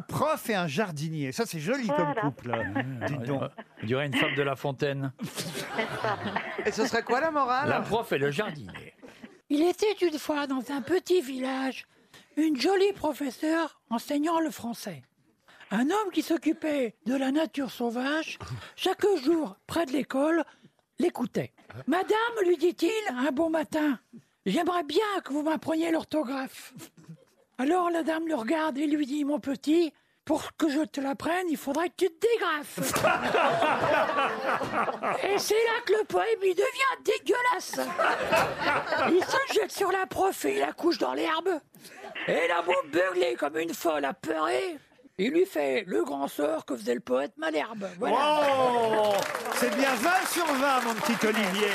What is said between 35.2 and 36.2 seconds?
Et c'est là que le